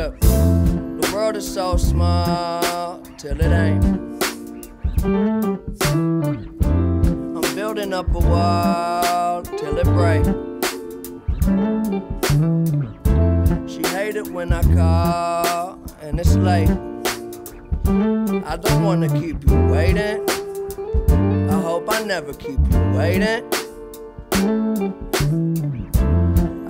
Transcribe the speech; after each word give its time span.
Yeah, 0.00 0.16
the 0.22 1.10
world 1.12 1.36
is 1.36 1.46
so 1.52 1.76
small 1.76 3.02
till 3.18 3.38
it 3.38 3.52
ain't. 3.52 3.84
I'm 7.36 7.54
building 7.54 7.92
up 7.92 8.08
a 8.14 8.18
wall 8.18 9.42
till 9.42 9.76
it 9.76 9.84
break. 9.98 10.24
She 13.68 13.82
hate 13.94 14.16
it 14.16 14.28
when 14.28 14.54
I 14.54 14.62
call 14.74 15.78
and 16.00 16.18
it's 16.18 16.34
late. 16.34 16.70
I 18.46 18.56
don't 18.56 18.82
wanna 18.82 19.10
keep 19.20 19.46
you 19.50 19.66
waiting. 19.66 20.24
I 21.50 21.60
hope 21.60 21.92
I 21.92 22.02
never 22.04 22.32
keep 22.32 22.58
you 22.72 22.80
waiting. 22.96 23.44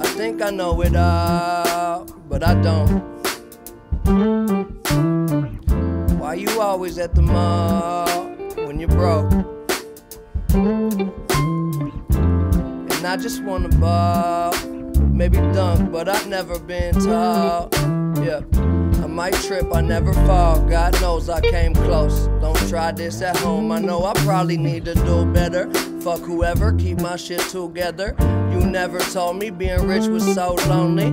I 0.03 0.07
think 0.19 0.42
I 0.42 0.51
know 0.51 0.83
it 0.83 0.97
all, 0.97 2.06
but 2.28 2.42
I 2.42 2.55
don't. 2.61 3.09
Why 6.19 6.34
you 6.34 6.60
always 6.60 6.98
at 6.98 7.14
the 7.14 7.23
mall 7.23 8.09
when 8.56 8.80
you're 8.80 8.88
broke? 8.88 9.30
And 12.92 13.06
I 13.06 13.16
just 13.16 13.45
wanna 13.45 13.69
ball, 13.69 14.52
maybe 15.12 15.36
dunk, 15.55 15.92
but 15.92 16.09
I've 16.09 16.27
never 16.27 16.59
been 16.59 16.95
tall. 16.95 17.69
Yeah. 18.20 18.41
I 19.00 19.06
might 19.06 19.34
trip, 19.34 19.73
I 19.73 19.80
never 19.80 20.12
fall. 20.12 20.58
God 20.69 21.00
knows 21.00 21.28
I 21.28 21.41
came 21.41 21.72
close. 21.72 22.27
Don't 22.41 22.58
try 22.69 22.91
this 22.91 23.22
at 23.22 23.36
home. 23.36 23.70
I 23.70 23.78
know 23.78 24.05
I 24.06 24.14
probably 24.14 24.56
need 24.56 24.86
to 24.86 24.95
do 24.95 25.24
better. 25.27 25.70
Fuck 26.00 26.22
whoever, 26.22 26.72
keep 26.72 27.00
my 27.00 27.14
shit 27.14 27.42
together. 27.42 28.16
You 28.50 28.58
never 28.58 28.98
told 28.98 29.36
me 29.36 29.50
being 29.50 29.86
rich 29.86 30.08
was 30.08 30.34
so 30.34 30.56
lonely. 30.66 31.12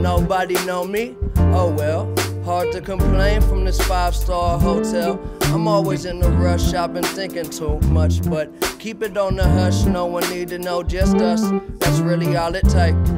Nobody 0.00 0.54
know 0.64 0.84
me. 0.84 1.16
Oh 1.36 1.74
well. 1.76 2.14
Hard 2.46 2.70
to 2.70 2.80
complain 2.80 3.40
from 3.40 3.64
this 3.64 3.80
five 3.88 4.14
star 4.14 4.56
hotel. 4.56 5.20
I'm 5.46 5.66
always 5.66 6.04
in 6.04 6.22
a 6.22 6.28
rush, 6.28 6.74
I've 6.74 6.94
been 6.94 7.02
thinking 7.02 7.50
too 7.50 7.80
much, 7.88 8.22
but 8.30 8.52
keep 8.78 9.02
it 9.02 9.16
on 9.18 9.34
the 9.34 9.42
hush. 9.42 9.84
No 9.84 10.06
one 10.06 10.22
need 10.30 10.50
to 10.50 10.58
know, 10.60 10.84
just 10.84 11.16
us. 11.16 11.42
That's 11.80 11.98
really 11.98 12.36
all 12.36 12.54
it 12.54 12.62
takes. 12.68 13.10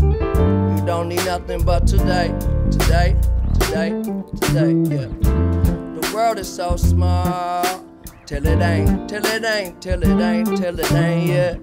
You 0.00 0.82
don't 0.86 1.10
need 1.10 1.22
nothing 1.26 1.64
but 1.64 1.86
today, 1.86 2.34
today, 2.70 3.14
today, 3.60 3.90
today, 4.40 4.72
yeah. 4.96 5.08
The 6.00 6.10
world 6.14 6.38
is 6.38 6.48
so 6.48 6.76
small, 6.76 7.84
till 8.24 8.46
it 8.46 8.62
ain't, 8.62 9.06
till 9.06 9.26
it 9.26 9.44
ain't, 9.44 9.82
till 9.82 10.02
it 10.02 10.18
ain't, 10.18 10.56
till 10.56 10.80
it 10.80 10.92
ain't, 10.92 11.26
yeah. 11.28 11.56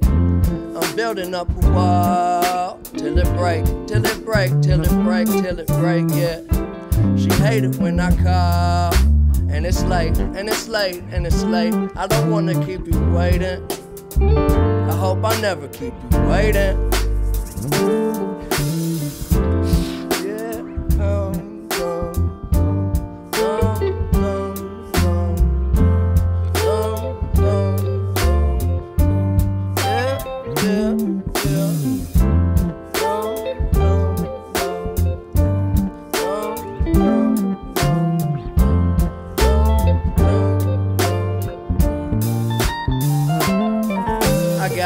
I'm 0.80 0.95
building 0.95 1.33
up 1.33 1.50
a 1.63 1.69
wall, 1.72 2.80
till 2.95 3.17
it 3.17 3.35
break, 3.35 3.66
till 3.88 4.05
it 4.05 4.23
break, 4.23 4.52
till 4.61 4.80
it 4.80 5.03
break, 5.03 5.25
till 5.25 5.57
it 5.57 5.67
break, 5.69 6.05
yeah. 6.11 6.39
She 7.17 7.30
hate 7.42 7.64
it 7.64 7.75
when 7.78 8.00
I 8.00 8.11
call, 8.16 8.94
and 9.50 9.66
it's 9.66 9.83
late, 9.83 10.17
and 10.17 10.50
it's 10.50 10.67
late, 10.67 11.03
and 11.11 11.25
it's 11.25 11.44
late. 11.44 11.73
I 11.95 12.08
don't 12.08 12.30
wanna 12.30 12.53
keep 12.66 12.86
you 12.88 13.00
waiting. 13.11 13.61
I 14.19 14.95
hope 14.95 15.23
I 15.23 15.39
never 15.41 15.67
keep 15.67 15.94
you 16.11 16.19
waiting. 16.28 18.03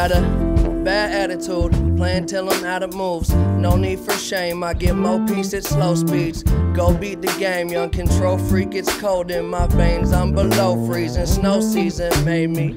Got 0.07 0.23
a 0.23 0.69
bad 0.83 1.31
attitude, 1.31 1.71
playing 1.97 2.25
till 2.27 2.49
I'm 2.49 2.63
out 2.63 2.83
of 2.83 2.93
moves. 2.93 3.33
No 3.33 3.75
need 3.75 3.99
for 3.99 4.13
shame, 4.13 4.63
I 4.63 4.73
get 4.73 4.95
more 4.95 5.25
peace 5.27 5.53
at 5.53 5.63
slow 5.65 5.95
speeds. 5.95 6.43
Go 6.73 6.93
beat 6.93 7.21
the 7.21 7.33
game, 7.39 7.67
young 7.69 7.89
control 7.89 8.37
freak. 8.37 8.73
It's 8.73 8.95
cold 8.99 9.31
in 9.31 9.47
my 9.47 9.67
veins, 9.67 10.13
I'm 10.13 10.33
below 10.33 10.85
freezing. 10.87 11.25
Snow 11.25 11.59
season 11.59 12.11
made 12.23 12.51
me. 12.51 12.75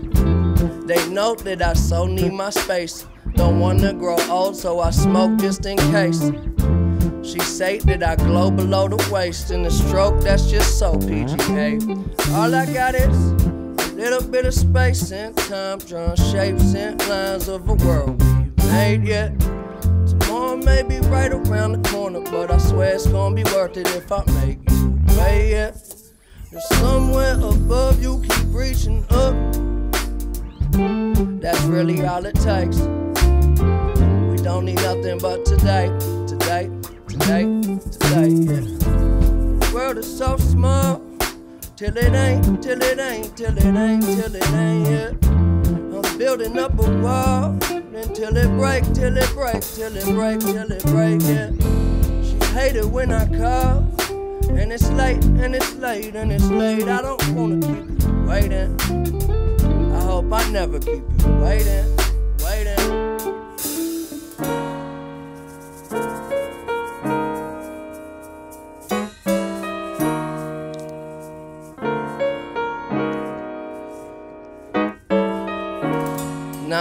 They 0.86 1.08
know 1.08 1.34
that 1.36 1.62
I 1.62 1.74
so 1.74 2.06
need 2.06 2.32
my 2.32 2.50
space. 2.50 3.06
Don't 3.34 3.60
wanna 3.60 3.92
grow 3.92 4.18
old, 4.28 4.56
so 4.56 4.80
I 4.80 4.90
smoke 4.90 5.38
just 5.38 5.64
in 5.66 5.76
case. 5.92 6.32
She 7.22 7.38
say 7.40 7.78
that 7.80 8.02
I 8.02 8.16
glow 8.16 8.50
below 8.50 8.88
the 8.88 9.08
waist, 9.12 9.50
and 9.50 9.64
the 9.64 9.70
stroke 9.70 10.20
that's 10.20 10.50
just 10.50 10.78
so 10.78 10.94
PGA. 10.94 11.78
All 12.34 12.54
I 12.54 12.66
got 12.66 12.94
is 12.96 13.32
a 13.32 13.59
little 14.00 14.26
bit 14.26 14.46
of 14.46 14.54
space 14.54 15.12
and 15.12 15.36
time, 15.36 15.78
drawing 15.80 16.16
shapes 16.16 16.74
and 16.74 17.06
lines 17.06 17.48
of 17.48 17.68
a 17.68 17.74
world 17.74 18.18
we 18.22 18.64
made 18.70 19.04
yet. 19.04 19.38
Tomorrow 20.08 20.56
may 20.56 20.82
be 20.82 21.00
right 21.00 21.30
around 21.30 21.72
the 21.72 21.90
corner, 21.90 22.20
but 22.20 22.50
I 22.50 22.56
swear 22.56 22.94
it's 22.94 23.06
gonna 23.06 23.34
be 23.34 23.44
worth 23.44 23.76
it 23.76 23.86
if 23.88 24.10
I 24.10 24.24
make 24.40 24.58
you 24.70 24.98
wait 25.18 25.50
yet. 25.50 25.76
There's 26.50 26.66
somewhere 26.78 27.34
above 27.34 28.00
you, 28.02 28.22
keep 28.22 28.46
reaching 28.46 29.04
up. 29.10 29.34
That's 31.42 31.62
really 31.64 32.02
all 32.06 32.24
it 32.24 32.36
takes. 32.36 32.78
We 32.78 34.42
don't 34.42 34.64
need 34.64 34.76
nothing 34.76 35.18
but 35.18 35.44
today, 35.44 35.88
today, 36.26 36.70
today, 37.06 37.44
today, 37.92 38.28
yeah. 38.28 38.60
The 39.60 39.70
world 39.74 39.98
is 39.98 40.18
so 40.18 40.38
small, 40.38 41.02
till 41.80 41.96
it 41.96 42.12
ain't, 42.12 42.62
till 42.62 42.82
it 42.82 42.98
ain't, 42.98 43.34
till 43.38 43.56
it 43.56 43.64
ain't, 43.64 44.02
till 44.02 44.36
it 44.36 44.52
ain't, 44.52 44.86
yeah. 44.86 45.12
I'm 45.96 46.18
building 46.18 46.58
up 46.58 46.78
a 46.78 46.90
wall, 47.00 47.58
until 47.94 48.36
it 48.36 48.48
break, 48.58 48.84
till 48.92 49.16
it 49.16 49.30
break, 49.32 49.62
till 49.62 49.96
it 49.96 50.04
break, 50.04 50.40
till 50.40 50.70
it 50.70 50.84
break, 50.84 51.22
yeah. 51.22 51.50
She 52.22 52.36
hate 52.52 52.76
it 52.76 52.84
when 52.84 53.10
I 53.10 53.24
call, 53.24 53.78
and 54.50 54.70
it's 54.70 54.90
late, 54.90 55.24
and 55.24 55.54
it's 55.54 55.74
late, 55.76 56.14
and 56.16 56.30
it's 56.30 56.50
late. 56.50 56.86
I 56.86 57.00
don't 57.00 57.26
wanna 57.34 57.60
keep 57.66 58.02
you 58.02 58.24
waiting. 58.28 58.76
I 59.94 60.02
hope 60.02 60.30
I 60.30 60.46
never 60.50 60.78
keep 60.80 61.02
you 61.22 61.32
waiting. 61.40 61.99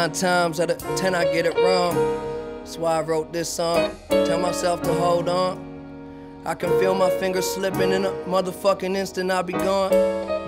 Nine 0.09 0.15
times 0.15 0.59
out 0.59 0.71
of 0.71 0.79
ten, 0.95 1.13
I 1.13 1.23
get 1.25 1.45
it 1.45 1.55
wrong. 1.55 1.93
That's 2.57 2.79
why 2.79 2.97
I 2.97 3.01
wrote 3.01 3.31
this 3.31 3.47
song. 3.47 3.91
Tell 4.09 4.39
myself 4.39 4.81
to 4.81 4.93
hold 4.95 5.29
on. 5.29 6.41
I 6.45 6.55
can 6.55 6.71
feel 6.79 6.95
my 6.95 7.11
fingers 7.11 7.45
slipping 7.45 7.91
in 7.91 8.05
a 8.05 8.11
motherfucking 8.25 8.97
instant, 8.97 9.29
I'll 9.29 9.43
be 9.43 9.53
gone. 9.53 9.91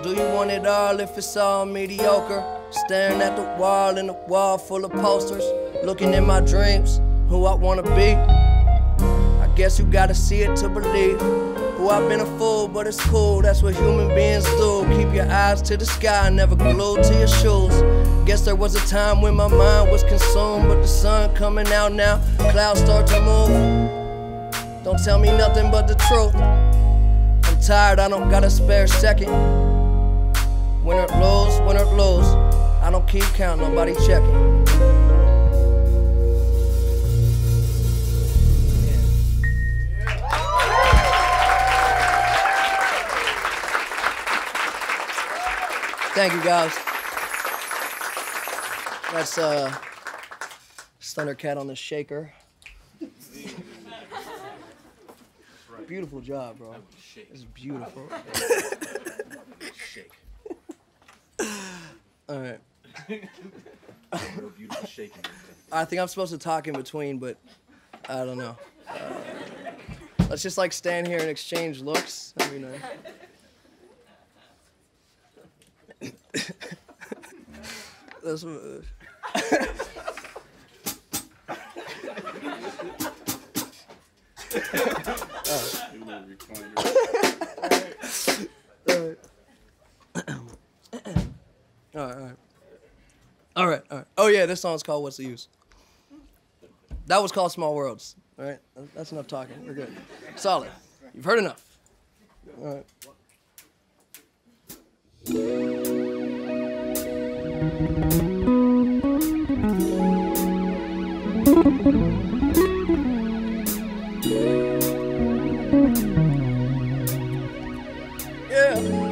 Do 0.02 0.10
you 0.10 0.28
want 0.34 0.50
it 0.50 0.66
all 0.66 0.98
if 0.98 1.16
it's 1.16 1.36
all 1.36 1.64
mediocre? 1.64 2.42
Staring 2.70 3.22
at 3.22 3.36
the 3.36 3.44
wall 3.56 3.98
and 3.98 4.08
the 4.08 4.14
wall 4.26 4.58
full 4.58 4.84
of 4.84 4.90
posters. 4.90 5.44
Looking 5.84 6.12
in 6.12 6.26
my 6.26 6.40
dreams, 6.40 7.00
who 7.28 7.44
I 7.44 7.54
wanna 7.54 7.84
be. 7.84 8.14
I 8.16 9.48
guess 9.54 9.78
you 9.78 9.84
gotta 9.84 10.14
see 10.16 10.40
it 10.40 10.56
to 10.56 10.68
believe. 10.68 11.20
I've 11.90 12.08
been 12.08 12.20
a 12.20 12.38
fool, 12.38 12.68
but 12.68 12.86
it's 12.86 13.00
cool, 13.06 13.42
that's 13.42 13.62
what 13.62 13.74
human 13.74 14.08
beings 14.08 14.44
do. 14.44 14.84
Keep 14.96 15.14
your 15.14 15.30
eyes 15.30 15.60
to 15.62 15.76
the 15.76 15.84
sky, 15.84 16.28
never 16.30 16.54
glued 16.56 17.02
to 17.04 17.14
your 17.18 17.28
shoes. 17.28 17.82
Guess 18.26 18.44
there 18.44 18.56
was 18.56 18.74
a 18.74 18.86
time 18.86 19.20
when 19.20 19.34
my 19.34 19.48
mind 19.48 19.90
was 19.90 20.02
consumed, 20.04 20.68
but 20.68 20.80
the 20.82 20.86
sun 20.86 21.34
coming 21.34 21.66
out 21.68 21.92
now, 21.92 22.20
clouds 22.50 22.80
start 22.80 23.06
to 23.08 23.20
move. 23.20 24.84
Don't 24.84 25.02
tell 25.02 25.18
me 25.18 25.30
nothing 25.30 25.70
but 25.70 25.88
the 25.88 25.94
truth. 25.94 26.34
I'm 26.36 27.60
tired, 27.60 27.98
I 27.98 28.08
don't 28.08 28.30
got 28.30 28.44
a 28.44 28.50
spare 28.50 28.86
second. 28.86 29.30
Win 30.84 30.98
or 30.98 31.06
lose, 31.20 31.60
win 31.60 31.76
or 31.76 31.84
lose. 31.96 32.26
I 32.82 32.90
don't 32.90 33.06
keep 33.06 33.24
count, 33.34 33.60
nobody 33.60 33.94
checking. 34.06 34.61
Thank 46.14 46.34
you 46.34 46.42
guys. 46.44 46.74
That's 49.12 49.38
uh 49.38 49.74
Thundercat 51.00 51.56
on 51.58 51.66
the 51.66 51.74
shaker. 51.76 52.32
Beautiful 55.86 56.20
job, 56.20 56.58
bro. 56.58 56.74
It's 57.16 57.44
beautiful. 57.44 58.08
Shake. 59.74 60.12
All 62.28 62.40
right. 62.40 62.60
I 65.72 65.84
think 65.84 66.00
I'm 66.00 66.08
supposed 66.08 66.32
to 66.32 66.38
talk 66.38 66.68
in 66.68 66.74
between, 66.74 67.18
but 67.18 67.36
I 68.08 68.24
don't 68.24 68.38
know. 68.38 68.56
Uh, 68.88 69.14
Let's 70.32 70.42
just 70.42 70.56
like 70.56 70.72
stand 70.72 71.06
here 71.06 71.18
and 71.18 71.28
exchange 71.28 71.82
looks. 71.82 72.32
That'd 72.38 72.54
be 72.54 72.58
nice. 72.66 72.80
That's 78.22 78.44
what- 78.44 78.84
All 91.94 92.06
right, 92.06 92.16
all 92.16 92.22
right. 92.22 92.36
All 93.54 93.66
right, 93.68 93.82
all 93.90 93.98
right. 93.98 94.06
Oh 94.16 94.26
yeah, 94.28 94.46
this 94.46 94.60
song's 94.62 94.82
called 94.82 95.02
"What's 95.02 95.18
the 95.18 95.24
Use." 95.24 95.48
That 97.06 97.22
was 97.22 97.32
called 97.32 97.52
"Small 97.52 97.74
Worlds." 97.74 98.16
All 98.38 98.46
right, 98.46 98.58
that's 98.94 99.12
enough 99.12 99.26
talking. 99.26 99.54
We're 99.66 99.74
good. 99.74 99.94
Solid. 100.36 100.70
You've 101.14 101.24
heard 101.24 101.38
enough. 101.38 101.62
All 102.60 102.76
right. 102.76 102.86
Yeah. 118.52 119.11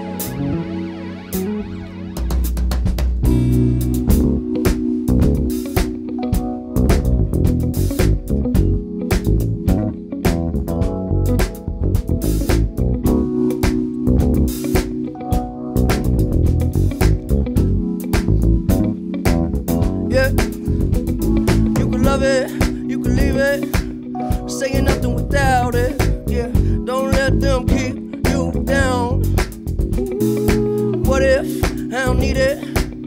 I 31.92 32.04
don't 32.04 32.20
need 32.20 32.36
it? 32.36 32.60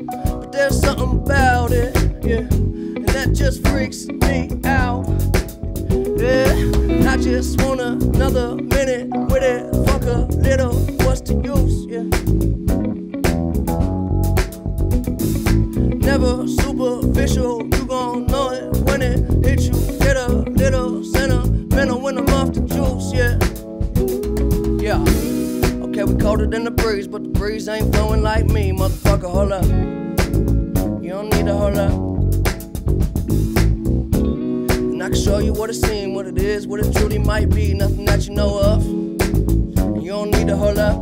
But 0.08 0.52
there's 0.52 0.82
something 0.82 1.22
about 1.22 1.72
it. 1.72 1.96
Yeah. 2.22 2.40
And 2.40 3.08
that 3.08 3.32
just 3.32 3.66
freaks 3.66 4.08
me 4.08 4.50
out. 4.66 5.08
Yeah. 6.20 7.10
I 7.10 7.16
just 7.16 7.62
want 7.62 7.80
another 7.80 8.58
need. 31.46 31.80
And 34.70 35.04
I 35.04 35.10
can 35.10 35.16
show 35.16 35.40
you 35.40 35.54
what 35.54 35.70
it 35.70 35.76
seems, 35.76 36.16
what 36.16 36.28
it 36.28 36.38
is, 36.38 36.68
what 36.68 36.80
it 36.80 36.96
truly 36.96 37.18
might 37.18 37.50
be. 37.50 37.74
Nothing 37.74 38.06
that 38.06 38.28
you 38.28 38.34
know 38.34 38.60
of. 38.60 38.86
And 38.86 40.04
you 40.04 40.12
don't 40.12 40.32
need 40.32 40.48
to 40.48 40.56
hold 40.56 40.78
up. 40.78 40.96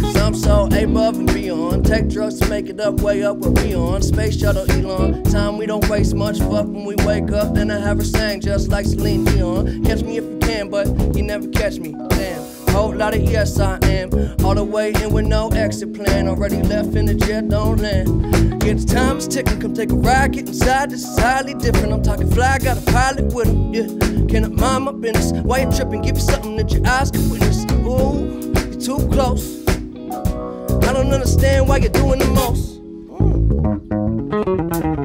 Cause 0.00 0.16
I'm 0.16 0.34
so 0.34 0.66
above 0.66 1.18
and 1.18 1.32
beyond. 1.32 1.86
Take 1.86 2.08
drugs 2.08 2.38
to 2.40 2.48
make 2.48 2.68
it 2.68 2.80
up, 2.80 3.00
way 3.00 3.22
up 3.22 3.38
where 3.38 3.50
we 3.50 3.74
on. 3.74 4.02
Space 4.02 4.38
shuttle 4.38 4.70
Elon. 4.70 5.22
Time 5.24 5.56
we 5.56 5.66
don't 5.66 5.88
waste 5.88 6.14
much. 6.14 6.38
Fuck 6.38 6.66
when 6.66 6.84
we 6.84 6.94
wake 7.06 7.30
up. 7.32 7.54
Then 7.54 7.70
I 7.70 7.78
have 7.78 7.98
her 7.98 8.04
sang 8.04 8.40
just 8.40 8.68
like 8.68 8.86
Celine 8.86 9.24
Dion. 9.24 9.84
Catch 9.84 10.02
me 10.02 10.18
if 10.18 10.24
you 10.24 10.38
can, 10.40 10.68
but 10.68 10.86
you 11.16 11.22
never 11.22 11.48
catch 11.48 11.78
me. 11.78 11.94
Damn. 12.10 12.59
Whole 12.72 12.94
lot 12.94 13.14
of 13.14 13.22
yes, 13.22 13.58
I 13.58 13.78
am. 13.82 14.10
All 14.44 14.54
the 14.54 14.64
way 14.64 14.92
in 14.92 15.12
with 15.12 15.26
no 15.26 15.48
exit 15.48 15.92
plan. 15.94 16.28
Already 16.28 16.62
left 16.62 16.94
in 16.94 17.06
the 17.06 17.14
jet, 17.14 17.48
don't 17.48 17.78
land. 17.78 18.08
Yeah, 18.64 18.74
the 18.74 18.84
time 18.86 19.18
is 19.18 19.26
ticking. 19.28 19.60
Come 19.60 19.74
take 19.74 19.90
a 19.90 19.94
ride, 19.94 20.32
get 20.32 20.48
inside. 20.48 20.90
This 20.90 21.04
is 21.04 21.18
highly 21.18 21.54
different. 21.54 21.92
I'm 21.92 22.02
talking 22.02 22.30
fly, 22.30 22.58
got 22.58 22.78
a 22.78 22.82
pilot 22.92 23.32
with 23.34 23.48
him. 23.48 23.74
Yeah, 23.74 23.86
cannot 24.28 24.52
mind 24.52 24.84
my 24.84 24.92
business. 24.92 25.32
Why 25.42 25.62
you 25.62 25.72
tripping? 25.72 26.02
Give 26.02 26.16
you 26.16 26.22
something 26.22 26.56
that 26.56 26.70
your 26.72 26.86
eyes 26.86 27.10
can 27.10 27.28
witness. 27.30 27.64
Ooh, 27.72 28.52
you're 28.70 28.80
too 28.80 29.08
close. 29.08 29.66
I 30.88 30.92
don't 30.92 31.12
understand 31.12 31.68
why 31.68 31.78
you're 31.78 31.90
doing 31.90 32.18
the 32.18 32.26
most. 32.26 32.70
You 34.30 34.99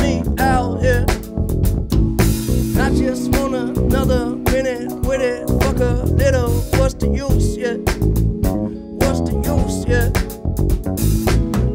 me 0.00 0.22
out. 0.38 0.82
Yeah. 0.82 1.04
I 2.82 2.90
just 2.94 3.30
want 3.32 3.54
another 3.54 4.36
minute 4.52 4.92
with 5.06 5.20
it. 5.20 5.48
Fuck 5.62 5.80
a 5.80 6.04
little, 6.04 6.50
what's 6.78 6.94
the 6.94 7.08
use? 7.08 7.56
Yeah 7.56 7.76
what's 9.06 9.30
the 9.30 9.36
use, 9.46 9.84
yeah? 9.86 10.10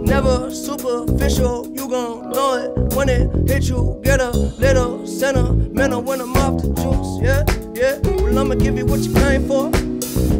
Never 0.03 0.51
superficial, 0.53 1.67
you 1.73 1.87
gon' 1.87 2.29
know 2.31 2.55
it 2.55 2.95
when 2.95 3.09
it 3.09 3.49
hit 3.49 3.69
you. 3.69 3.99
Get 4.03 4.19
a 4.19 4.31
little 4.31 5.07
sentimental 5.07 6.01
when 6.01 6.21
I'm 6.21 6.35
off 6.37 6.61
the 6.61 6.67
juice, 6.73 7.19
yeah, 7.21 7.43
yeah. 7.73 7.97
Well, 8.21 8.37
I'ma 8.37 8.55
give 8.55 8.77
you 8.77 8.85
what 8.85 8.99
you 9.01 9.13
came 9.13 9.47
for. 9.47 9.71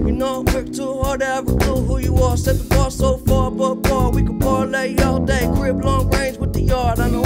You 0.06 0.12
know, 0.12 0.41
work 0.53 0.71
too 0.73 1.01
hard 1.01 1.21
to 1.21 1.25
have 1.25 1.47
a 1.47 1.56
clue 1.56 1.83
who 1.83 1.97
you 2.00 2.15
are. 2.18 2.38
Set 2.38 2.57
the 2.57 2.65
bar 2.65 2.91
so 2.91 3.18
far, 3.18 3.50
but 3.50 3.75
bar, 3.75 4.12
we 4.12 4.23
could 4.23 4.39
parlay 4.39 4.95
all 4.97 5.19
day. 5.19 5.50
Crib 5.56 5.83
long 5.83 6.09
range 6.12 6.38
with 6.38 6.53
the 6.53 6.62
yard. 6.62 7.00
I 7.00 7.09
know 7.09 7.20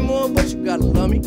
More, 0.00 0.28
but 0.28 0.48
you 0.48 0.64
gotta 0.64 0.84
love 0.84 1.10
me. 1.10 1.20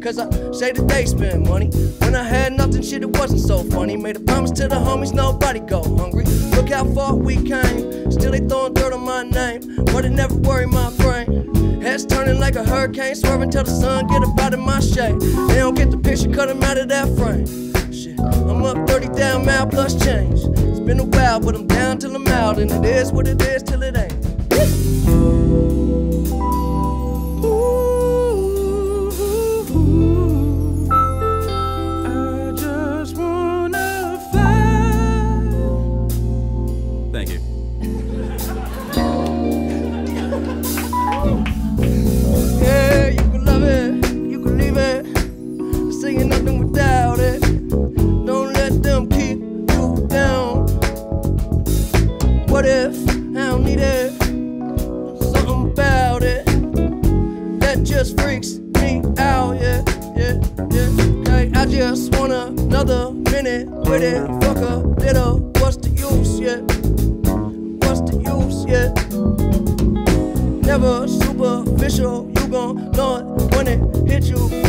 Cause 0.00 0.18
I 0.18 0.28
say 0.52 0.72
that 0.72 0.86
they 0.88 1.06
spend 1.06 1.48
money. 1.48 1.70
When 1.98 2.14
I 2.14 2.22
had 2.22 2.52
nothing, 2.52 2.82
shit, 2.82 3.02
it 3.02 3.16
wasn't 3.16 3.40
so 3.40 3.62
funny. 3.64 3.96
Made 3.96 4.16
a 4.16 4.20
promise 4.20 4.50
to 4.52 4.68
the 4.68 4.74
homies, 4.74 5.14
nobody 5.14 5.60
go 5.60 5.82
hungry. 5.82 6.24
Look 6.56 6.68
how 6.70 6.84
far 6.84 7.14
we 7.14 7.36
came. 7.36 8.10
Still 8.10 8.32
they 8.32 8.40
throwing 8.40 8.74
dirt 8.74 8.92
on 8.92 9.00
my 9.02 9.22
name. 9.22 9.62
But 9.86 10.04
it 10.04 10.10
never 10.10 10.34
worried 10.34 10.68
my 10.68 10.90
brain. 10.96 11.80
Heads 11.80 12.04
turning 12.06 12.38
like 12.40 12.56
a 12.56 12.64
hurricane, 12.64 13.14
swerving 13.14 13.50
till 13.50 13.64
the 13.64 13.70
sun 13.70 14.06
get 14.08 14.22
up 14.22 14.38
out 14.40 14.52
of 14.52 14.60
my 14.60 14.80
shade. 14.80 15.20
They 15.48 15.56
don't 15.56 15.74
get 15.74 15.90
the 15.90 15.98
picture, 15.98 16.30
cut 16.30 16.48
'em 16.50 16.62
out 16.62 16.76
of 16.76 16.88
that 16.88 17.08
frame. 17.16 17.46
Shit, 17.92 18.18
I'm 18.20 18.64
up 18.64 18.86
30 18.88 19.08
down 19.08 19.46
mile 19.46 19.66
plus 19.66 19.94
change. 19.94 20.40
It's 20.68 20.80
been 20.80 21.00
a 21.00 21.04
while, 21.04 21.40
but 21.40 21.54
I'm 21.54 21.66
down 21.66 21.98
till 21.98 22.14
I'm 22.14 22.26
out. 22.28 22.58
And 22.58 22.70
it 22.70 22.84
is 22.84 23.12
what 23.12 23.28
it 23.28 23.40
is 23.42 23.62
till 23.62 23.82
it 23.82 23.96
ain't. 23.96 24.14
It. 64.04 64.26
Fuck 64.42 64.58
a 64.58 64.76
little, 65.02 65.40
what's 65.60 65.76
the 65.76 65.90
use? 65.90 66.38
Yeah, 66.38 66.60
what's 67.82 68.00
the 68.08 68.16
use? 68.22 68.64
Yeah 68.68 69.14
never 70.78 71.06
superficial. 71.06 72.30
You 72.36 72.48
gon' 72.48 72.90
know 72.92 73.16
it 73.16 73.54
when 73.54 73.68
it 73.68 74.08
hit 74.08 74.24
you. 74.24 74.63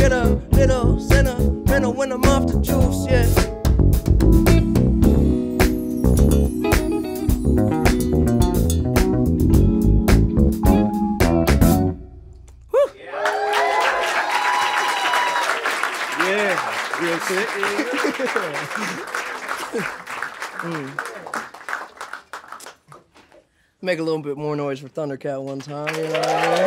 Make 23.82 23.98
a 23.98 24.02
little 24.02 24.22
bit 24.22 24.36
more 24.38 24.56
noise 24.56 24.80
for 24.80 24.88
Thundercat 24.88 25.42
one 25.42 25.58
time, 25.60 25.94
you 25.94 26.02
know 26.04 26.10
what 26.10 26.26
I 26.28 26.62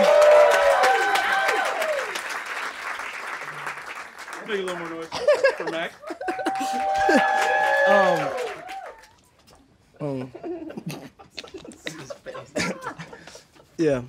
mean? 4.46 4.48
Make 4.48 4.60
a 4.60 4.64
little 4.64 4.80
more 4.80 4.90
noise 4.90 5.08
for 5.58 5.64
Mac. 5.66 5.92
Um, 10.02 10.32
yeah. 13.78 14.04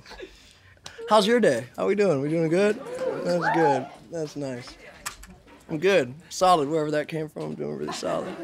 How's 1.09 1.25
your 1.27 1.39
day? 1.39 1.65
How 1.75 1.87
we 1.87 1.95
doing? 1.95 2.21
We 2.21 2.29
doing 2.29 2.49
good? 2.49 2.79
That's 3.25 3.55
good. 3.55 3.87
That's 4.11 4.35
nice. 4.35 4.77
I'm 5.69 5.79
good. 5.79 6.13
Solid, 6.29 6.69
wherever 6.69 6.91
that 6.91 7.07
came 7.07 7.27
from. 7.29 7.43
I'm 7.43 7.55
Doing 7.55 7.75
really 7.77 7.93
solid. 7.93 8.35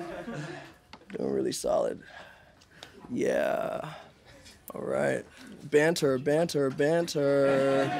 Doing 1.16 1.32
really 1.32 1.52
solid. 1.52 2.02
Yeah. 3.12 3.94
Banter, 5.70 6.18
banter, 6.18 6.70
banter. 6.70 7.92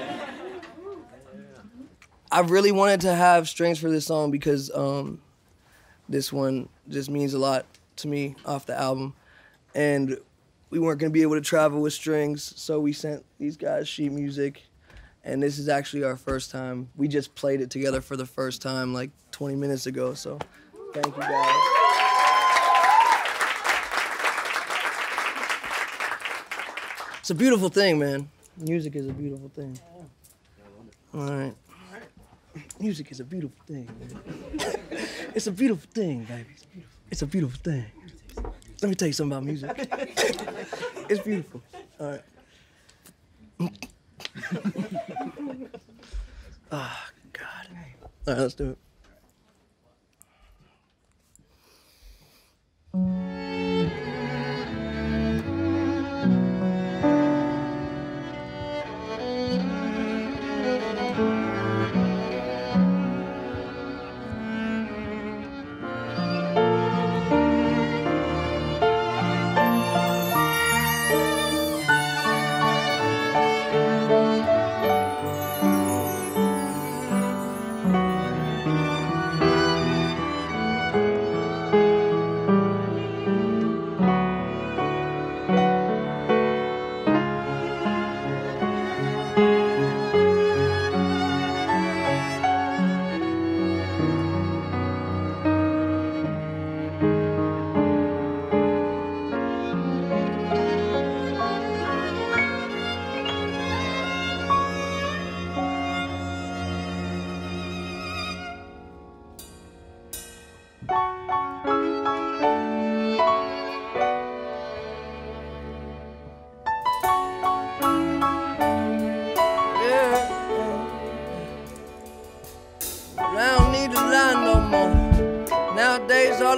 I 2.32 2.42
really 2.42 2.72
wanted 2.72 3.02
to 3.02 3.14
have 3.14 3.48
strings 3.48 3.80
for 3.80 3.90
this 3.90 4.06
song 4.06 4.32
because 4.32 4.70
um, 4.74 5.22
this 6.10 6.32
one 6.32 6.70
just 6.90 7.10
means 7.10 7.34
a 7.34 7.40
lot 7.40 7.66
to 7.98 8.08
me 8.08 8.36
off 8.46 8.66
the 8.66 8.78
album. 8.78 9.14
And 9.74 10.18
we 10.70 10.80
weren't 10.80 11.00
going 11.00 11.12
to 11.12 11.14
be 11.14 11.22
able 11.22 11.36
to 11.36 11.42
travel 11.42 11.82
with 11.82 11.94
strings, 11.94 12.54
so 12.56 12.80
we 12.80 12.94
sent 12.94 13.24
these 13.40 13.58
guys 13.58 13.88
sheet 13.88 14.12
music. 14.12 14.64
And 15.24 15.42
this 15.44 15.58
is 15.60 15.68
actually 15.70 16.04
our 16.04 16.16
first 16.16 16.52
time. 16.52 16.90
We 16.96 17.08
just 17.08 17.36
played 17.36 17.62
it 17.62 17.70
together 17.70 18.02
for 18.02 18.16
the 18.16 18.26
first 18.26 18.62
time 18.62 18.94
like 18.94 19.12
20 19.32 19.56
minutes 19.56 19.86
ago, 19.86 20.14
so 20.14 20.40
thank 20.94 21.08
you 21.16 21.22
guys. 21.22 21.77
It's 27.28 27.32
a 27.32 27.36
beautiful 27.36 27.68
thing, 27.68 28.00
man. 28.00 28.30
Music 28.56 28.96
is 28.96 29.06
a 29.06 29.12
beautiful 29.12 29.50
thing. 29.50 29.78
All 31.14 31.30
right. 31.30 31.54
Music 32.80 33.12
is 33.12 33.20
a 33.20 33.26
beautiful 33.26 33.58
thing, 33.68 33.90
it's 35.36 35.48
a 35.48 35.52
beautiful 35.52 35.90
thing, 35.94 36.24
baby. 36.24 36.56
It's 37.12 37.24
a 37.24 37.28
beautiful 37.28 37.60
thing. 37.62 37.84
Let 38.82 38.88
me 38.88 38.96
tell 38.96 39.10
you 39.10 39.14
something 39.14 39.34
about 39.34 39.44
music. 39.44 39.72
it's 41.10 41.20
beautiful. 41.20 41.62
All 42.00 42.18
right. 43.60 43.70
Ah, 46.72 47.10
God. 47.34 47.68
All 48.26 48.34
right, 48.34 48.40
let's 48.40 48.54
do 48.54 48.78
it. 52.94 53.57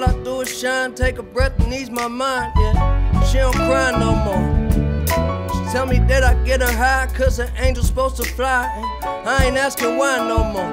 All 0.01 0.10
I 0.10 0.24
do 0.24 0.41
is 0.41 0.60
shine, 0.60 0.94
take 0.94 1.18
a 1.18 1.24
breath 1.24 1.60
and 1.60 1.74
ease 1.74 1.89
my 1.89 2.08
mind. 2.08 2.53
Yeah, 2.56 3.24
she 3.25 3.38
don't 3.38 3.53
cry 3.53 3.91
no 3.91 4.15
more. 4.15 5.50
She 5.50 5.72
tell 5.72 5.86
me 5.86 6.00
that 6.08 6.24
I 6.24 6.41
get 6.46 6.62
her 6.62 6.72
high, 6.72 7.08
cause 7.13 7.39
an 7.39 7.50
angel's 7.58 7.88
supposed 7.88 8.15
to 8.18 8.24
fly. 8.24 8.70
And 9.03 9.29
I 9.29 9.46
ain't 9.46 9.58
asking 9.58 9.98
why 9.98 10.18
no 10.18 10.44
more. 10.44 10.72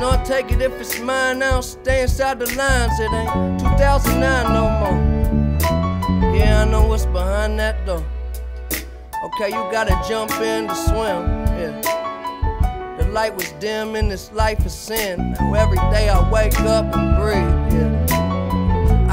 No, 0.00 0.10
I 0.12 0.22
take 0.24 0.50
it 0.50 0.62
if 0.62 0.72
it's 0.80 0.98
mine, 1.00 1.42
I 1.42 1.50
don't 1.50 1.62
stay 1.62 2.02
inside 2.02 2.38
the 2.38 2.46
lines. 2.56 2.98
It 2.98 3.12
ain't 3.12 3.60
2009 3.60 4.52
no 4.54 4.64
more. 4.80 6.34
Yeah, 6.34 6.62
I 6.62 6.70
know 6.70 6.86
what's 6.86 7.06
behind 7.06 7.58
that 7.58 7.84
door. 7.84 8.04
Okay, 9.24 9.48
you 9.48 9.62
gotta 9.70 10.00
jump 10.08 10.32
in 10.40 10.68
to 10.68 10.74
swim. 10.74 11.20
Yeah. 11.60 12.96
The 12.98 13.08
light 13.08 13.34
was 13.34 13.52
dim 13.60 13.94
in 13.94 14.08
this 14.08 14.32
life 14.32 14.64
of 14.64 14.72
sin. 14.72 15.32
Now 15.32 15.54
every 15.54 15.78
day 15.90 16.08
I 16.08 16.30
wake 16.30 16.58
up 16.60 16.94
and 16.96 17.16
breathe. 17.18 17.74
Yeah. 17.74 17.89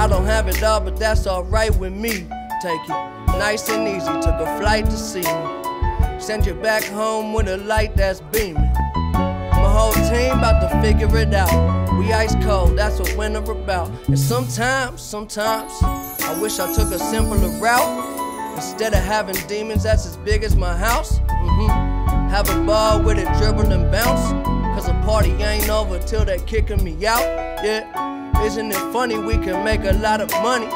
I 0.08 0.10
don't 0.10 0.26
have 0.26 0.48
it 0.48 0.64
all, 0.64 0.80
but 0.80 0.96
that's 0.96 1.28
alright 1.28 1.76
with 1.76 1.92
me. 1.92 2.26
Take 2.62 2.80
it 2.86 3.28
nice 3.38 3.68
and 3.68 3.86
easy. 3.86 4.06
Took 4.06 4.40
a 4.40 4.58
flight 4.58 4.86
to 4.86 4.96
see 4.96 5.20
me. 5.20 6.22
Send 6.22 6.46
you 6.46 6.54
back 6.54 6.86
home 6.86 7.34
with 7.34 7.50
a 7.50 7.58
light 7.58 7.94
that's 7.98 8.22
beaming. 8.22 8.72
My 9.12 9.70
whole 9.70 9.92
team 9.92 10.38
about 10.38 10.62
to 10.62 10.82
figure 10.82 11.14
it 11.18 11.34
out. 11.34 12.00
We 12.00 12.14
ice 12.14 12.36
cold, 12.42 12.78
that's 12.78 13.02
what 13.02 13.18
winter 13.18 13.52
about. 13.52 13.92
And 14.08 14.18
sometimes, 14.18 15.02
sometimes, 15.02 15.74
I 15.84 16.40
wish 16.42 16.58
I 16.58 16.74
took 16.74 16.90
a 16.94 17.00
simpler 17.00 17.50
route. 17.60 18.56
Instead 18.56 18.94
of 18.94 19.04
having 19.04 19.36
demons 19.50 19.84
that's 19.84 20.06
as 20.06 20.16
big 20.16 20.44
as 20.44 20.56
my 20.56 20.74
house. 20.74 21.20
Mm-hmm. 21.20 22.30
Have 22.30 22.50
a 22.50 22.64
ball 22.64 23.04
with 23.04 23.18
it, 23.18 23.28
dribble 23.40 23.74
and 23.74 23.92
bounce. 23.92 24.32
Cause 24.74 24.88
the 24.88 24.94
party 25.06 25.32
ain't 25.44 25.70
over 25.70 26.00
till 26.00 26.24
they 26.24 26.40
kicking 26.40 26.82
me 26.82 26.94
out. 27.06 27.20
Yeah, 27.62 28.17
isn't 28.46 28.72
it 28.72 28.94
funny 28.94 29.17
we 29.17 29.34
can 29.38 29.63
make 29.63 29.84
a 29.84 29.94
lot 29.94 30.22
of 30.22 30.29
money? 30.44 30.67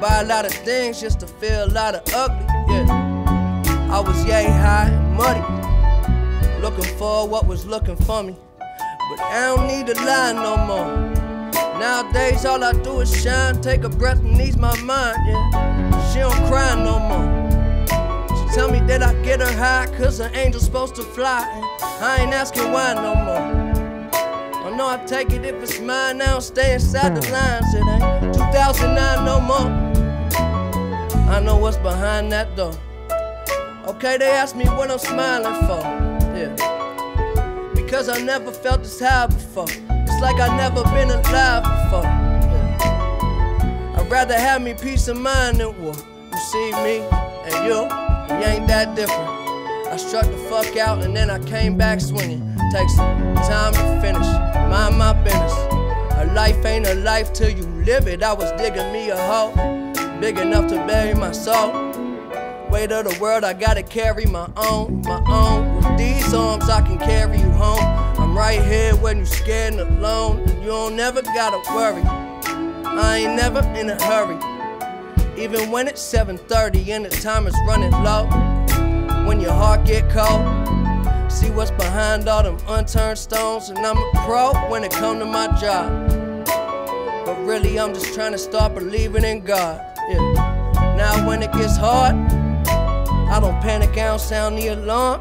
Buy 0.00 0.20
a 0.20 0.24
lot 0.24 0.44
of 0.44 0.52
things 0.52 1.00
just 1.00 1.20
to 1.20 1.26
feel 1.26 1.64
a 1.64 1.70
lot 1.72 1.94
of 1.94 2.02
ugly. 2.14 2.46
Yeah, 2.68 3.90
I 3.90 4.00
was 4.00 4.24
yay 4.24 4.44
high 4.44 4.90
muddy 5.16 5.58
looking 6.60 6.96
for 6.96 7.28
what 7.28 7.46
was 7.46 7.66
looking 7.66 7.96
for 7.96 8.22
me. 8.22 8.36
But 8.58 9.20
I 9.20 9.54
don't 9.54 9.66
need 9.66 9.86
to 9.86 9.94
lie 10.04 10.32
no 10.32 10.56
more. 10.56 11.18
Nowadays, 11.78 12.44
all 12.44 12.62
I 12.62 12.72
do 12.72 13.00
is 13.00 13.22
shine, 13.22 13.60
take 13.60 13.84
a 13.84 13.88
breath 13.88 14.18
and 14.18 14.40
ease 14.40 14.56
my 14.56 14.76
mind. 14.82 15.16
Yeah, 15.26 16.12
she 16.12 16.18
don't 16.18 16.46
cry 16.46 16.74
no 16.74 16.98
more. 16.98 17.28
She 18.36 18.54
tell 18.54 18.70
me 18.70 18.80
that 18.88 19.02
I 19.02 19.14
get 19.22 19.40
her 19.40 19.52
high, 19.52 19.86
cause 19.96 20.20
an 20.20 20.34
angel's 20.34 20.64
supposed 20.64 20.96
to 20.96 21.02
fly. 21.02 21.46
I 21.80 22.18
ain't 22.20 22.34
asking 22.34 22.72
why 22.72 22.94
no 22.94 23.14
more. 23.14 23.57
Know 24.78 24.90
I 24.90 25.04
take 25.06 25.32
it 25.32 25.44
if 25.44 25.56
it's 25.60 25.80
mine, 25.80 26.18
don't 26.18 26.40
stay 26.40 26.74
inside 26.74 27.16
the 27.16 27.32
lines. 27.32 27.74
It 27.74 27.82
ain't 27.82 28.32
2009 28.32 29.24
no 29.24 29.40
more. 29.40 29.72
I 31.28 31.40
know 31.40 31.56
what's 31.56 31.78
behind 31.78 32.30
that 32.30 32.54
door. 32.54 32.72
Okay, 33.88 34.18
they 34.18 34.30
ask 34.30 34.54
me 34.54 34.66
what 34.66 34.88
I'm 34.88 35.00
smiling 35.00 35.66
for. 35.66 35.80
Yeah. 36.38 36.54
Because 37.74 38.08
I 38.08 38.22
never 38.22 38.52
felt 38.52 38.84
this 38.84 39.00
high 39.00 39.26
before. 39.26 39.66
It's 39.68 40.22
like 40.22 40.38
I 40.38 40.56
never 40.56 40.84
been 40.94 41.10
alive 41.10 41.64
before. 41.64 42.04
Yeah. 42.04 43.96
I'd 43.98 44.08
rather 44.08 44.38
have 44.38 44.62
me 44.62 44.74
peace 44.74 45.08
of 45.08 45.16
mind 45.16 45.56
than 45.56 45.76
war. 45.82 45.96
You 46.30 46.38
see 46.52 46.70
me 46.84 46.98
and 47.50 47.66
you, 47.66 47.82
we 48.32 48.44
ain't 48.44 48.68
that 48.68 48.94
different. 48.94 49.37
Struck 49.98 50.26
the 50.26 50.38
fuck 50.48 50.76
out 50.76 51.02
and 51.02 51.14
then 51.14 51.28
I 51.28 51.38
came 51.40 51.76
back 51.76 52.00
swinging. 52.00 52.40
Takes 52.72 52.96
time 52.96 53.74
to 53.74 54.00
finish, 54.00 54.26
mind 54.70 54.96
my 54.96 55.12
business. 55.12 55.52
A 56.14 56.30
life 56.34 56.64
ain't 56.64 56.86
a 56.86 56.94
life 56.94 57.32
till 57.34 57.50
you 57.50 57.64
live 57.84 58.06
it. 58.06 58.22
I 58.22 58.32
was 58.32 58.50
digging 58.52 58.90
me 58.90 59.10
a 59.10 59.16
hole, 59.16 59.52
big 60.18 60.38
enough 60.38 60.68
to 60.68 60.76
bury 60.86 61.14
my 61.14 61.32
soul. 61.32 61.72
Weight 62.70 62.90
of 62.90 63.04
the 63.04 63.18
world, 63.20 63.44
I 63.44 63.52
gotta 63.52 63.82
carry 63.82 64.24
my 64.24 64.48
own, 64.56 65.02
my 65.02 65.22
own. 65.28 65.76
With 65.76 65.98
these 65.98 66.32
arms, 66.32 66.70
I 66.70 66.80
can 66.80 66.98
carry 66.98 67.38
you 67.38 67.50
home. 67.50 67.84
I'm 68.18 68.36
right 68.36 68.64
here 68.64 68.94
when 68.96 69.18
you're 69.18 69.26
scared 69.26 69.74
and 69.74 69.98
alone, 69.98 70.46
you 70.62 70.68
don't 70.68 70.96
never 70.96 71.20
gotta 71.22 71.60
worry. 71.74 72.02
I 72.04 73.18
ain't 73.18 73.36
never 73.36 73.60
in 73.78 73.90
a 73.90 74.02
hurry. 74.04 74.38
Even 75.36 75.70
when 75.70 75.86
it's 75.86 76.00
7:30 76.00 76.92
and 76.92 77.04
the 77.04 77.10
time 77.10 77.46
is 77.46 77.54
running 77.66 77.92
low. 78.02 78.26
When 79.28 79.42
your 79.42 79.52
heart 79.52 79.84
get 79.84 80.08
cold, 80.08 80.40
see 81.30 81.50
what's 81.50 81.70
behind 81.70 82.26
all 82.26 82.42
them 82.42 82.56
unturned 82.66 83.18
stones, 83.18 83.68
and 83.68 83.78
I'm 83.78 83.98
a 83.98 84.10
pro 84.24 84.54
when 84.70 84.84
it 84.84 84.90
come 84.90 85.18
to 85.18 85.26
my 85.26 85.48
job. 85.60 86.46
But 87.26 87.36
really, 87.44 87.78
I'm 87.78 87.92
just 87.92 88.14
trying 88.14 88.32
to 88.32 88.38
start 88.38 88.74
believing 88.74 89.24
in 89.24 89.44
God. 89.44 89.82
Yeah. 90.08 90.94
Now 90.96 91.28
when 91.28 91.42
it 91.42 91.52
gets 91.52 91.76
hard, 91.76 92.16
I 92.16 93.38
don't 93.38 93.60
panic, 93.60 93.90
I 93.90 94.06
don't 94.06 94.18
sound 94.18 94.56
the 94.56 94.68
alarm. 94.68 95.20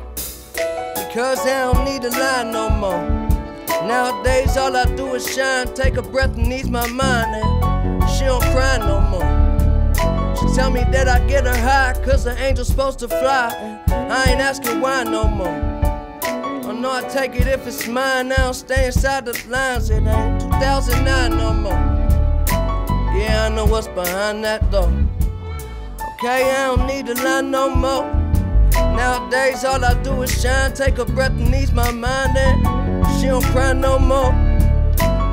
Because 0.53 1.45
I 1.45 1.73
don't 1.73 1.83
need 1.83 2.01
to 2.03 2.09
lie 2.09 2.49
no 2.49 2.69
more. 2.69 3.03
Nowadays, 3.85 4.55
all 4.55 4.73
I 4.73 4.85
do 4.95 5.15
is 5.15 5.35
shine, 5.35 5.73
take 5.73 5.97
a 5.97 6.01
breath 6.01 6.37
and 6.37 6.47
ease 6.53 6.69
my 6.69 6.87
mind. 6.87 7.35
And 7.35 8.09
she 8.11 8.23
don't 8.23 8.41
cry 8.53 8.77
no 8.77 9.01
more. 9.01 10.37
She 10.37 10.55
tell 10.55 10.71
me 10.71 10.85
that 10.93 11.09
I 11.09 11.27
get 11.27 11.43
her 11.45 11.57
high, 11.57 12.01
cause 12.05 12.23
the 12.23 12.31
angel's 12.39 12.69
supposed 12.69 12.99
to 12.99 13.09
fly. 13.09 13.76
I 14.09 14.31
ain't 14.31 14.39
asking 14.39 14.79
why 14.79 15.03
no 15.03 15.27
more. 15.27 15.59
Oh 16.63 16.71
no, 16.71 16.91
I 16.91 17.01
take 17.09 17.35
it 17.35 17.45
if 17.45 17.67
it's 17.67 17.87
mine. 17.87 18.31
I 18.31 18.37
don't 18.37 18.53
stay 18.53 18.85
inside 18.85 19.25
the 19.25 19.33
lines. 19.49 19.89
It 19.89 20.03
ain't 20.03 20.39
2009 20.39 21.31
no 21.31 21.53
more. 21.53 21.73
Yeah, 23.17 23.47
I 23.49 23.55
know 23.55 23.65
what's 23.65 23.89
behind 23.89 24.45
that 24.45 24.71
door. 24.71 24.93
Okay, 26.13 26.51
I 26.51 26.67
don't 26.67 26.87
need 26.87 27.07
to 27.07 27.15
line 27.21 27.51
no 27.51 27.69
more. 27.69 28.05
Nowadays, 28.95 29.65
all 29.65 29.83
I 29.83 29.93
do 30.03 30.21
is 30.21 30.41
shine, 30.41 30.73
take 30.73 30.99
a 30.99 31.05
breath 31.05 31.31
and 31.31 31.53
ease 31.53 31.73
my 31.73 31.91
mind. 31.91 32.37
And 32.37 33.19
she 33.19 33.27
don't 33.27 33.43
cry 33.45 33.73
no 33.73 33.99
more. 33.99 34.31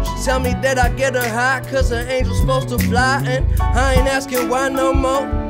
She 0.04 0.24
tell 0.24 0.40
me 0.40 0.52
that 0.62 0.78
I 0.78 0.88
get 0.88 1.14
her 1.14 1.28
high, 1.28 1.60
cause 1.70 1.92
an 1.92 2.08
angel's 2.08 2.40
supposed 2.40 2.70
to 2.70 2.78
fly. 2.78 3.22
And 3.24 3.60
I 3.60 3.94
ain't 3.94 4.08
asking 4.08 4.48
why 4.48 4.68
no 4.68 4.92
more. 4.92 5.43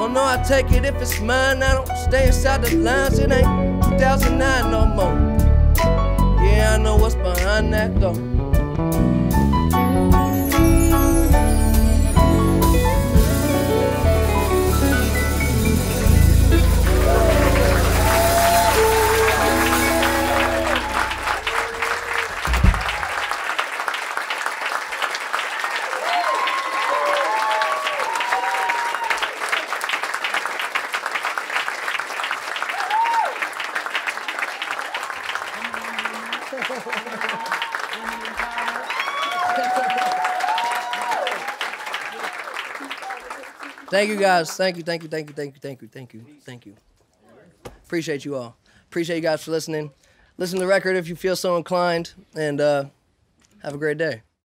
Oh 0.00 0.06
no, 0.06 0.22
I 0.22 0.40
take 0.46 0.70
it 0.70 0.84
if 0.84 0.94
it's 1.02 1.18
mine. 1.20 1.60
I 1.60 1.74
don't 1.74 1.88
stay 1.96 2.28
inside 2.28 2.62
the 2.62 2.76
lines. 2.76 3.18
It 3.18 3.32
ain't 3.32 3.82
2009 3.82 4.70
no 4.70 4.86
more. 4.86 5.14
Yeah, 6.44 6.76
I 6.78 6.78
know 6.78 6.96
what's 6.96 7.16
behind 7.16 7.72
that 7.74 7.98
door. 7.98 8.37
Thank 43.98 44.10
you 44.10 44.16
guys. 44.16 44.56
Thank 44.56 44.76
you, 44.76 44.84
thank 44.84 45.02
you, 45.02 45.08
thank 45.08 45.28
you, 45.28 45.34
thank 45.34 45.54
you, 45.54 45.60
thank 45.60 45.82
you, 45.82 45.88
thank 45.88 46.14
you, 46.14 46.24
thank 46.42 46.66
you. 46.66 46.76
Appreciate 47.84 48.24
you 48.24 48.36
all. 48.36 48.56
Appreciate 48.88 49.16
you 49.16 49.22
guys 49.22 49.42
for 49.42 49.50
listening. 49.50 49.90
Listen 50.36 50.60
to 50.60 50.64
the 50.64 50.68
record 50.68 50.94
if 50.94 51.08
you 51.08 51.16
feel 51.16 51.34
so 51.34 51.56
inclined, 51.56 52.14
and 52.36 52.60
uh, 52.60 52.84
have 53.64 53.74
a 53.74 53.76
great 53.76 53.98
day. 53.98 54.22